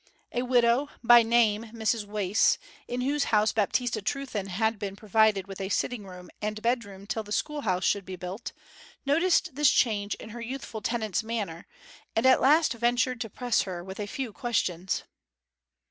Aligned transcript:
A 0.31 0.41
widow, 0.41 0.87
by 1.03 1.21
name 1.21 1.65
Mrs 1.73 2.05
Wace, 2.05 2.57
in 2.87 3.01
whose 3.01 3.25
house 3.25 3.51
Baptista 3.51 4.01
Trewthen 4.01 4.47
had 4.47 4.79
been 4.79 4.95
provided 4.95 5.45
with 5.45 5.61
a 5.61 5.69
sitting 5.69 6.07
room 6.07 6.31
and 6.41 6.59
bedroom 6.63 7.05
till 7.05 7.21
the 7.21 7.31
schoolhouse 7.31 7.83
should 7.83 8.03
be 8.03 8.15
built, 8.15 8.51
noticed 9.05 9.53
this 9.53 9.69
change 9.69 10.15
in 10.15 10.29
her 10.29 10.41
youthful 10.41 10.81
tenant's 10.81 11.21
manner, 11.21 11.67
and 12.15 12.25
at 12.25 12.41
last 12.41 12.73
ventured 12.73 13.21
to 13.21 13.29
press 13.29 13.61
her 13.61 13.83
with 13.83 13.99
a 13.99 14.07
few 14.07 14.33
questions. 14.33 15.03